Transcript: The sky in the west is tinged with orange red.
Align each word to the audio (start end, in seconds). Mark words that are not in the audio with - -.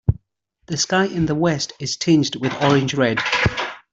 The 0.65 0.77
sky 0.77 1.05
in 1.05 1.27
the 1.27 1.35
west 1.35 1.73
is 1.79 1.95
tinged 1.95 2.35
with 2.37 2.59
orange 2.63 2.95
red. 2.95 3.19